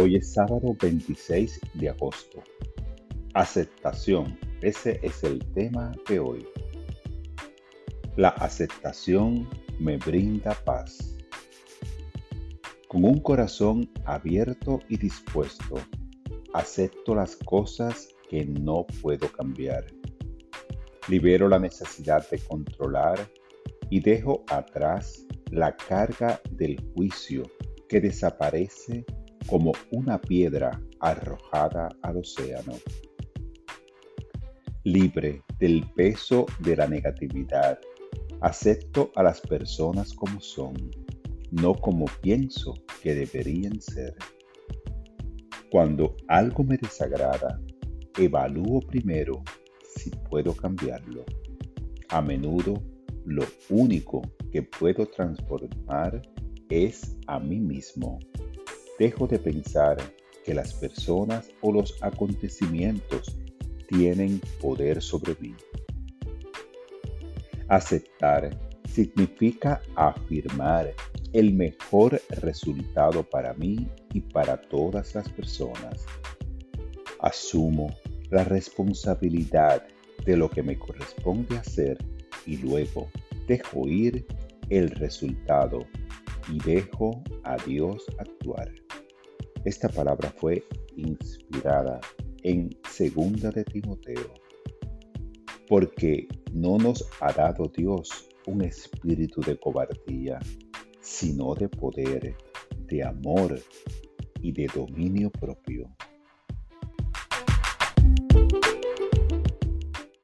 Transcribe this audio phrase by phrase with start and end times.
[0.00, 2.40] Hoy es sábado 26 de agosto.
[3.34, 4.38] Aceptación.
[4.62, 6.46] Ese es el tema de hoy.
[8.14, 9.48] La aceptación
[9.80, 11.16] me brinda paz.
[12.86, 15.80] Con un corazón abierto y dispuesto,
[16.54, 19.84] acepto las cosas que no puedo cambiar.
[21.08, 23.18] Libero la necesidad de controlar
[23.90, 27.42] y dejo atrás la carga del juicio
[27.88, 29.04] que desaparece
[29.48, 32.74] como una piedra arrojada al océano.
[34.84, 37.78] Libre del peso de la negatividad,
[38.40, 40.74] acepto a las personas como son,
[41.50, 44.14] no como pienso que deberían ser.
[45.70, 47.60] Cuando algo me desagrada,
[48.18, 49.42] evalúo primero
[49.96, 51.24] si puedo cambiarlo.
[52.10, 52.82] A menudo,
[53.24, 54.22] lo único
[54.52, 56.22] que puedo transformar
[56.68, 58.18] es a mí mismo.
[58.98, 59.96] Dejo de pensar
[60.44, 63.36] que las personas o los acontecimientos
[63.88, 65.54] tienen poder sobre mí.
[67.68, 68.50] Aceptar
[68.90, 70.94] significa afirmar
[71.32, 76.06] el mejor resultado para mí y para todas las personas.
[77.20, 77.94] Asumo
[78.30, 79.86] la responsabilidad
[80.24, 81.98] de lo que me corresponde hacer
[82.46, 83.08] y luego
[83.46, 84.26] dejo ir
[84.70, 85.86] el resultado
[86.50, 88.72] y dejo a Dios actuar.
[89.68, 90.64] Esta palabra fue
[90.96, 92.00] inspirada
[92.42, 94.32] en Segunda de Timoteo,
[95.68, 100.38] porque no nos ha dado Dios un espíritu de cobardía,
[101.02, 102.34] sino de poder,
[102.86, 103.60] de amor
[104.40, 105.84] y de dominio propio.